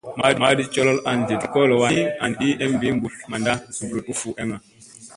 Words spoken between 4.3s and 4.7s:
eŋga.